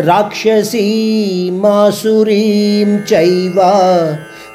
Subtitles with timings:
[0.01, 3.53] राक्षसी मासुरीं चैव,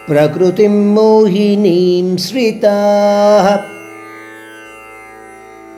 [0.08, 3.58] प्रकृतिं मोहिनीं श्रिताः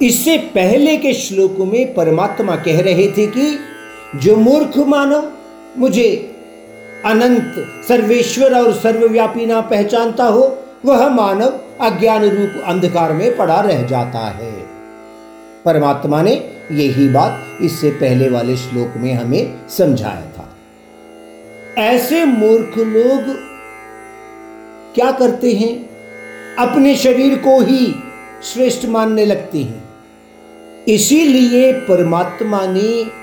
[0.02, 3.58] इससे पहले के श्लोक में परमात्मा कह रहे थे कि,
[4.16, 5.24] जो मूर्ख मानव
[5.78, 6.36] मुझे
[7.06, 7.54] अनंत
[7.88, 14.18] सर्वेश्वर और सर्वव्यापी ना पहचानता हो वह मानव अज्ञान रूप अंधकार में पड़ा रह जाता
[14.18, 14.52] है।
[15.64, 20.56] परमात्मा ने यही बात इससे पहले वाले श्लोक में हमें समझाया था।
[21.82, 23.36] ऐसे मूर्ख लोग
[24.94, 25.90] क्या करते हैं?
[26.58, 27.94] अपने शरीर को ही
[28.42, 29.84] श्रेष्ठ मानने लगते हैं।
[30.88, 33.20] इसीलिए परमात्मा ने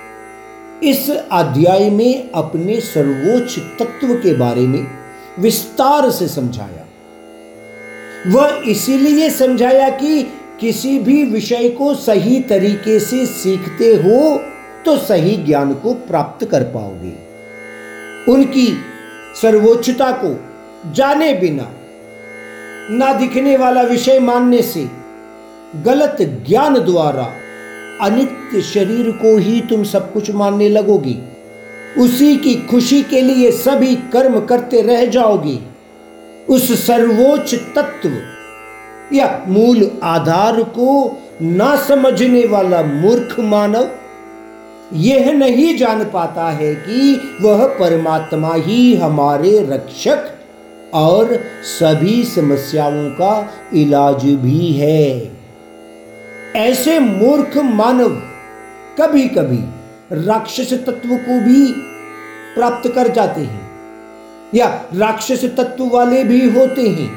[0.89, 4.87] इस अध्याय में अपने सर्वोच्च तत्व के बारे में
[5.39, 6.86] विस्तार से समझाया।
[8.25, 10.21] वह इसीलिए समझाया कि
[10.59, 14.37] किसी भी विषय को सही तरीके से सीखते हो
[14.85, 17.13] तो सही ज्ञान को प्राप्त कर पाओगे।
[18.31, 18.67] उनकी
[19.41, 20.35] सर्वोच्चता को
[20.93, 21.69] जाने बिना,
[22.89, 24.87] ना दिखने वाला विषय मानने से,
[25.85, 27.29] गलत ज्ञान द्वारा
[28.01, 31.17] अनित्य शरीर को ही तुम सब कुछ मानने लगोगी।
[31.99, 35.57] उसी की खुशी के लिए सभी कर्म करते रह जाओगे।
[36.49, 38.09] उस सर्वोच्च तत्व
[39.15, 43.89] या मूल आधार को ना समझने वाला मूर्ख मानव
[44.93, 50.31] यह नहीं जान पाता है कि वह परमात्मा ही हमारे रक्षक
[50.93, 55.31] और सभी समस्याओं का इलाज भी है।
[56.55, 58.09] ऐसे मूर्ख मानव
[59.01, 59.63] कभी कभी
[60.25, 61.71] राक्षस तत्व को भी
[62.55, 63.66] प्राप्त कर जाते हैं।
[64.55, 67.09] या राक्षस तत्व वाले भी होते हैं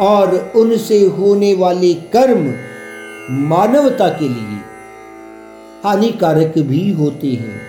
[0.00, 2.52] और उनसे होने वाले कर्म
[3.48, 4.60] मानवता के लिए
[5.84, 7.60] हानिकारक भी होते हैं।